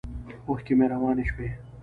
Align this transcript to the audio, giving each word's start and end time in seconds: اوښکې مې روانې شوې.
اوښکې 0.47 0.73
مې 0.77 0.85
روانې 0.91 1.25
شوې. 1.29 1.49